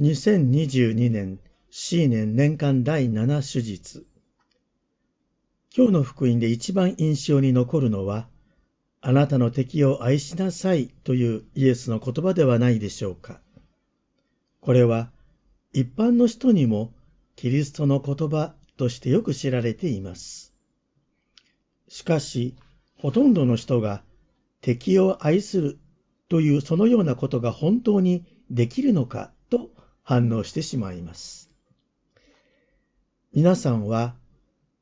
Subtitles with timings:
[0.00, 4.06] 2022年 C 年年間第7手術
[5.76, 8.28] 今日の福音で一番印象に残るのは
[9.00, 13.40] あなたの敵を愛しなさいというイエスの言葉ではないでしょうか。
[14.60, 15.10] これは
[15.72, 16.92] 一般の人にも
[17.34, 20.54] キリストの言葉としてよく知られています。
[21.88, 22.54] しかし、
[22.94, 24.04] ほとんどの人が
[24.60, 25.80] 敵を愛する
[26.28, 29.32] というそのようなことが本当にできるのか
[30.08, 31.50] 反応してしまいます。
[33.34, 34.14] 皆さんは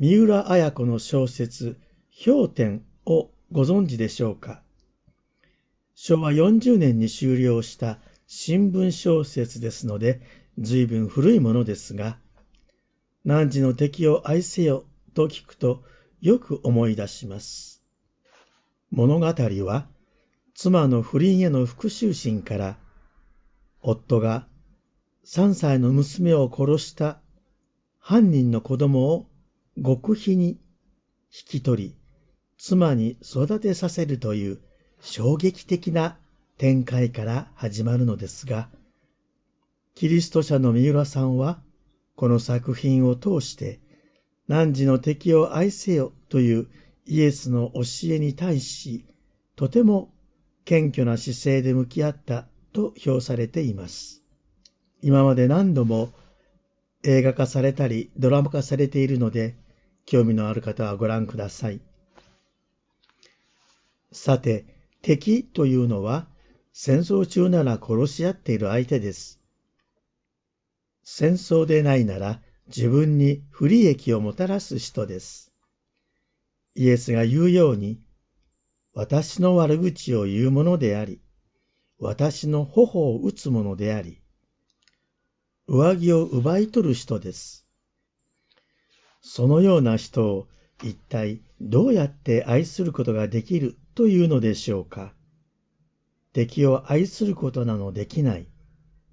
[0.00, 1.78] 三浦綾子の小説
[2.24, 4.64] 氷点をご存知でしょうか？
[5.94, 10.22] 昭和40年に終了した新聞小説ですので
[10.58, 12.18] 随分古いものですが
[13.24, 15.84] 汝の敵を愛せよと聞くと
[16.20, 17.80] よく思い出します。
[18.90, 19.86] 物語は
[20.56, 22.76] 妻の不倫への復讐心から
[23.82, 24.48] 夫が
[25.24, 27.20] 3歳の娘を殺した
[27.98, 29.28] 犯人の子供を
[29.76, 30.58] 極秘に引
[31.46, 31.96] き取り、
[32.58, 34.60] 妻に育てさせるという
[35.00, 36.18] 衝撃的な
[36.58, 38.68] 展開から始まるのですが、
[39.94, 41.62] キリスト者の三浦さんは、
[42.16, 43.80] この作品を通して、
[44.48, 46.66] 汝の敵を愛せよという
[47.06, 49.04] イエスの教えに対し、
[49.54, 50.12] とても
[50.64, 54.21] 謙虚な姿勢で向き合ったと評されています。
[55.02, 56.12] 今まで何度も
[57.02, 59.56] 映画化されたりドラマ化されているので、
[60.06, 61.80] 興味のある方はご覧ください。
[64.12, 64.64] さて、
[65.02, 66.28] 敵というのは
[66.72, 69.40] 戦争中なら殺し合っている相手です。
[71.02, 75.52] 戦争でないなら自分に不利益をもたらす人です。
[76.76, 78.00] イエスが言うように、
[78.94, 81.20] 私の悪口を言うものであり、
[81.98, 84.21] 私の頬を打つものであり、
[85.68, 87.66] 上着を奪い取る人です。
[89.20, 90.48] そのような人を
[90.82, 95.14] 一体どうやって愛することができるというのでしょうか。
[96.32, 98.48] 敵を愛することなどできない。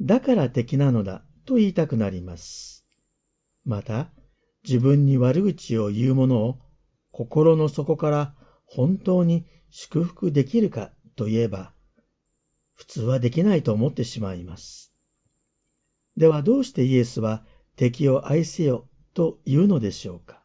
[0.00, 2.86] だから敵なのだと言いたくなります。
[3.64, 4.10] また、
[4.64, 6.58] 自分に悪口を言う者を
[7.10, 11.72] 心の底から本当に祝福できるかといえば、
[12.74, 14.87] 普通はできないと思ってしまいます。
[16.18, 17.44] ではどうしてイエスは
[17.76, 20.42] 敵を愛せよと言うのでしょうか？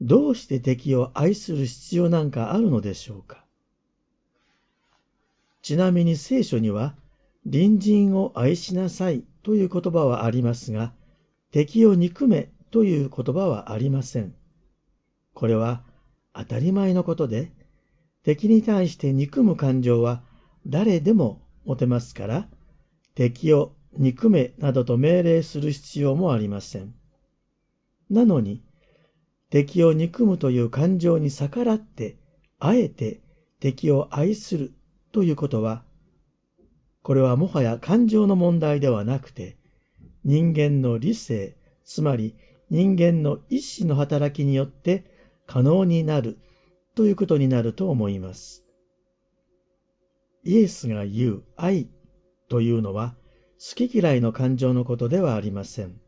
[0.00, 3.44] どうして敵を愛する必要なんかあるのでしょうか？
[5.62, 6.94] ちなみに聖書には、
[7.44, 10.92] 隣人を愛しなさいという言葉はありますが、
[11.50, 14.32] 敵を憎めという言葉はありません。
[15.34, 15.82] これは
[16.32, 17.50] 当たり前のことで、
[18.22, 20.22] 敵に対して憎む感情は
[20.68, 22.48] 誰でも持てますから、
[23.16, 26.94] 敵を憎めなどと命令する必要もありません。
[28.10, 28.62] なのに、
[29.50, 32.18] 敵を憎むという感情に逆らって、
[32.58, 33.20] あえて
[33.60, 34.72] 敵を愛する
[35.12, 35.84] ということは、
[37.02, 39.56] これはもはや感情の問題ではなくて、
[40.24, 42.34] 人間の理性、つまり
[42.68, 45.04] 人間の意志の働きによって
[45.46, 46.38] 可能になる
[46.96, 48.64] ということになると思います。
[50.42, 51.88] イエスが言う愛
[52.48, 53.16] というのは
[53.58, 55.98] 好き嫌いの感情のことではありません。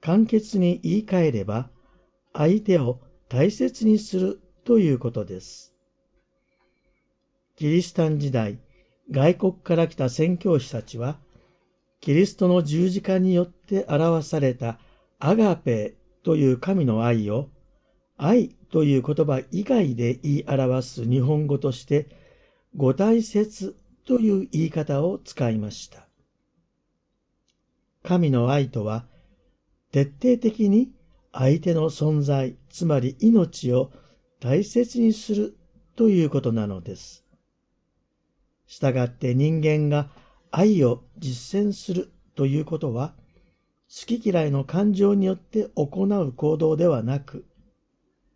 [0.00, 1.70] 簡潔に言い換えれば、
[2.32, 5.72] 相手を大切にするということです。
[7.56, 8.58] キリシタン時代、
[9.10, 11.18] 外国から来た宣教師たちは、
[12.00, 14.78] キリストの十字架によって表された
[15.18, 17.48] アガペという神の愛を、
[18.16, 22.08] 愛という言葉以外で言い表す日本語として、
[22.74, 23.76] ご大切
[24.06, 26.05] という言い方を使いました。
[28.06, 29.04] 神の愛とは、
[29.90, 30.92] 徹底的に
[31.32, 33.90] 相手の存在、つまり命を
[34.38, 35.56] 大切にする
[35.96, 37.24] ということなのです。
[38.66, 40.08] したがって人間が
[40.52, 43.14] 愛を実践するということは、
[43.88, 47.44] 好き嫌いの感情によって行う行動ではなく、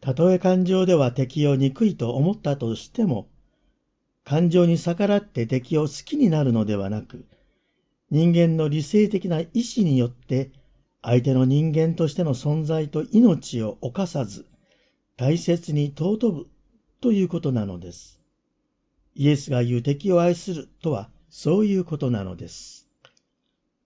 [0.00, 3.28] たとえ感情では敵を憎いと思ったとしても、
[4.24, 7.26] 感情に逆らって敵を好きになるのではなく、
[8.10, 10.50] 人間の理性的な意志によって
[11.02, 14.46] 相手の人間としての存在と命を犯さず、
[15.16, 16.46] 大切に尊ぶ
[17.00, 18.20] ということなのです。
[19.14, 22.88] イエスが言う敵を愛するとはそういうことなのです。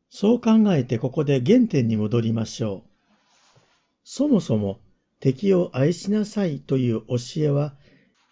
[0.09, 3.61] そう考えてここで原点に戻りましょう。
[4.03, 4.81] そもそも
[5.21, 7.75] 敵を愛しなさいという教えは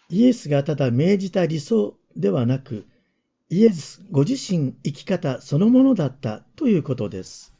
[0.09, 2.85] イエスがただ命じた理想ではなく
[3.51, 7.51] イエスご自身生き方そのものだったということです。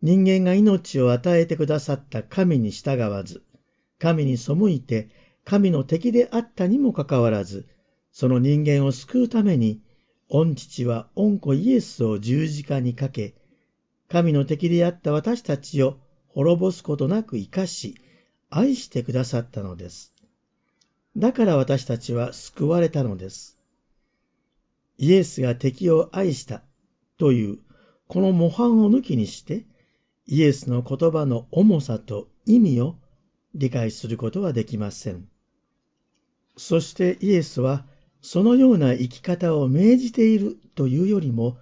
[0.00, 3.42] 人間が命を与えてくださった神に従わず、
[3.98, 5.08] 神に背いて
[5.44, 7.66] 神の敵であったにもかかわらず、
[8.12, 9.78] その人間を救うために、
[10.30, 13.34] 御父は御子イエスを十字架にかけ、
[14.08, 15.98] 神の敵であった私たちを
[16.28, 17.94] 滅ぼすことなく生かし、
[18.48, 20.14] 愛してくださったのです。
[21.14, 23.55] だから私たちは救われたのです。
[24.98, 26.62] イエスが敵を愛した
[27.18, 27.58] という
[28.08, 29.66] この模範を抜きにして、
[30.26, 32.96] イエスの言葉の重さと意味を
[33.54, 35.28] 理解することはできません。
[36.56, 37.86] そしてイエスは
[38.22, 41.56] そのような生き方を命じているというよりも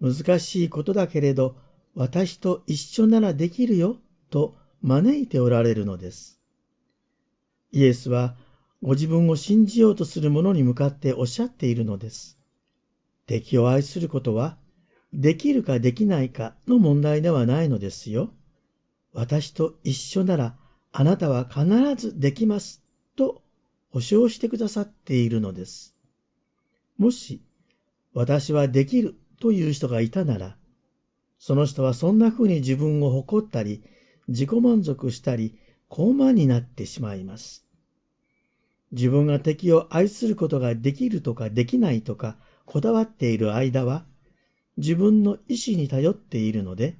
[0.00, 1.56] 難しいことだけれど
[1.94, 3.96] 私と一緒ならできるよ
[4.30, 6.40] と招いておられるのです。
[7.72, 8.36] イエスは
[8.82, 12.35] ご自分を信じようとする者に向かっておっしゃっているのです。
[13.26, 14.56] 敵を愛することは
[15.12, 18.30] できるかできないかの問題ではないのですよ。
[19.12, 20.56] 私と一緒なら
[20.92, 22.82] あなたは必ずできます
[23.16, 23.42] と
[23.90, 25.94] 保証してくださっているのです。
[26.98, 27.42] もし
[28.12, 30.56] 私はできるという人がいたなら、
[31.38, 33.82] その人はそんな風に自分を誇ったり、
[34.28, 35.54] 自己満足したり、
[35.88, 37.66] 高慢になってしまいます。
[38.92, 44.04] 自分が敵を愛することができるとかできないとかこだわっている間は、
[44.76, 46.96] 自分の意志に頼っているので、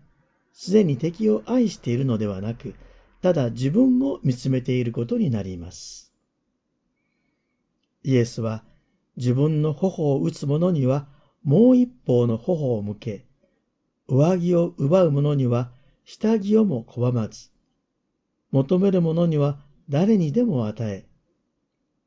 [0.53, 2.75] すでに敵を愛しているのではなく、
[3.21, 6.13] ただ自分を見つめていることになります。
[8.05, 8.63] イエスは
[9.17, 11.09] 自分の頬を打つ者には
[11.43, 13.27] もう一方の頬を向け、
[14.09, 15.73] 上着を奪う者には
[16.05, 17.51] 下着をも拒まず、
[18.53, 19.59] 求める者には
[19.89, 21.05] 誰にでも与え、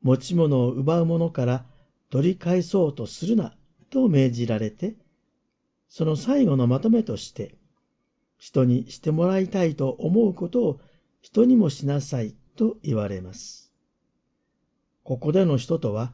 [0.02, 1.66] 持ち物を奪う者から
[2.10, 3.56] 取り返そうとするな
[3.88, 4.96] と命じられて、
[5.88, 7.54] その最後のまとめとして、
[8.38, 10.80] 人にしてもらいたいと思うことを
[11.20, 13.72] 人にもしなさいと言われます。
[15.02, 16.12] ここでの人とは、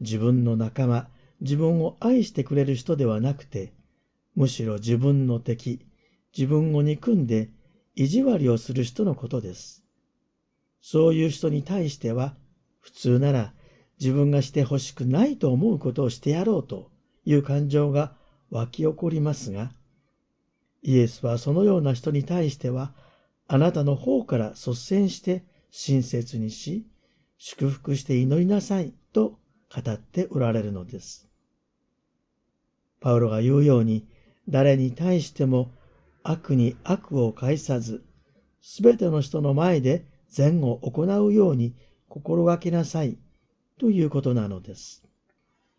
[0.00, 1.08] 自分の仲間、
[1.40, 3.72] 自分を愛してくれる人ではなくて、
[4.34, 5.80] むしろ自分の敵、
[6.36, 7.50] 自分を憎んで
[7.94, 9.84] 意地悪をする人のことです。
[10.80, 12.34] そういう人に対しては、
[12.80, 13.54] 普通なら
[14.00, 16.90] 自分がしてほしくないと思うことをしてやろうと
[17.24, 18.14] いう感情が
[18.50, 19.72] 湧き起こりますが、
[20.82, 22.92] イエスはそのような人に対しては、
[23.46, 26.86] あなたの方から率先して親切にし、
[27.38, 29.38] 祝福して祈りなさいと
[29.74, 31.28] 語っておられるのです。
[33.00, 34.06] パウロが言うように、
[34.48, 35.72] 誰に対しても
[36.22, 38.04] 悪に悪を返さず、
[38.60, 41.74] すべての人の前で善を行うように
[42.08, 43.18] 心がけなさい
[43.80, 45.02] ということなのです。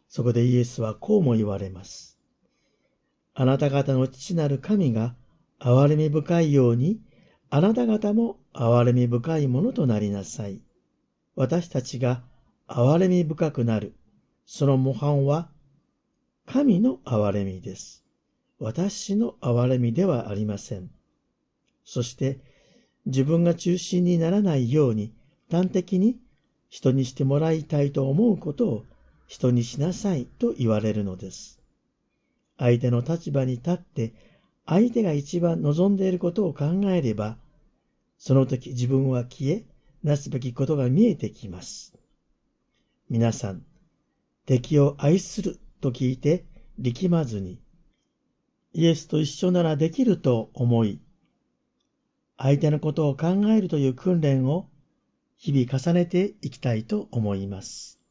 [0.09, 2.19] そこでイエスはこうも言われます。
[3.33, 5.15] あなた方の父なる神が
[5.59, 6.99] 憐れみ深いように、
[7.49, 10.61] あなた方も憐れみ深いものとなりなさい。
[11.35, 12.23] 私たちが
[12.67, 13.95] 憐れみ深くなる。
[14.45, 15.49] その模範は
[16.45, 18.03] 神の憐れみです。
[18.59, 20.89] 私の憐れみではありません。
[21.83, 22.39] そして、
[23.05, 25.13] 自分が中心にならないように、
[25.51, 26.17] 端的に
[26.75, 28.85] 人にしてもらいたいと思うことを
[29.27, 31.61] 人にしなさいと言われるのです。
[32.57, 34.13] 相手の立場に立って、
[34.65, 37.37] 相手が一番望んでいることを考えれば、
[38.17, 39.63] その時自分は消え、
[40.03, 41.93] なすべきことが見えてきます。
[43.09, 43.63] 皆さん、
[44.45, 46.43] 敵を愛すると聞いて
[46.77, 47.61] 力まずに、
[48.73, 50.99] イエスと一緒ならできると思い、
[52.37, 54.67] 相手のことを考えるという訓練を
[55.37, 58.01] 日々重ねていきたいと思います。